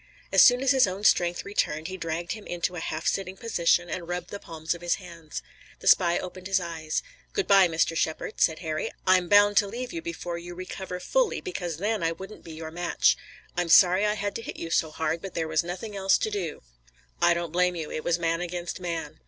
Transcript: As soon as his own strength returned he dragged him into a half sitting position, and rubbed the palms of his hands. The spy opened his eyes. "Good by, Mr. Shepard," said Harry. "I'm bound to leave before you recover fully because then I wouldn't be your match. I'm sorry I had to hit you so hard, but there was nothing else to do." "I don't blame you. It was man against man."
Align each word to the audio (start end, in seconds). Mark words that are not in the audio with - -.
As 0.33 0.41
soon 0.41 0.63
as 0.63 0.71
his 0.71 0.87
own 0.87 1.03
strength 1.03 1.45
returned 1.45 1.87
he 1.87 1.95
dragged 1.95 2.31
him 2.31 2.47
into 2.47 2.75
a 2.75 2.79
half 2.79 3.05
sitting 3.05 3.37
position, 3.37 3.87
and 3.87 4.07
rubbed 4.07 4.31
the 4.31 4.39
palms 4.39 4.73
of 4.73 4.81
his 4.81 4.95
hands. 4.95 5.43
The 5.79 5.85
spy 5.85 6.17
opened 6.17 6.47
his 6.47 6.59
eyes. 6.59 7.03
"Good 7.33 7.45
by, 7.45 7.67
Mr. 7.67 7.95
Shepard," 7.95 8.41
said 8.41 8.57
Harry. 8.65 8.91
"I'm 9.05 9.29
bound 9.29 9.57
to 9.57 9.67
leave 9.67 9.91
before 10.03 10.39
you 10.39 10.55
recover 10.55 10.99
fully 10.99 11.39
because 11.39 11.77
then 11.77 12.01
I 12.01 12.13
wouldn't 12.13 12.43
be 12.43 12.53
your 12.53 12.71
match. 12.71 13.15
I'm 13.55 13.69
sorry 13.69 14.03
I 14.03 14.15
had 14.15 14.33
to 14.37 14.41
hit 14.41 14.57
you 14.57 14.71
so 14.71 14.89
hard, 14.89 15.21
but 15.21 15.35
there 15.35 15.47
was 15.47 15.63
nothing 15.63 15.95
else 15.95 16.17
to 16.17 16.31
do." 16.31 16.63
"I 17.21 17.35
don't 17.35 17.51
blame 17.53 17.75
you. 17.75 17.91
It 17.91 18.03
was 18.03 18.17
man 18.17 18.41
against 18.41 18.79
man." 18.79 19.19